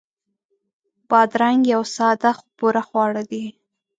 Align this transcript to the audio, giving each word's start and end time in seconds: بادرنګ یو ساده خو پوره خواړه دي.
بادرنګ 1.09 1.61
یو 1.73 1.81
ساده 1.95 2.31
خو 2.37 2.45
پوره 2.57 2.83
خواړه 2.87 3.23
دي. 3.31 3.43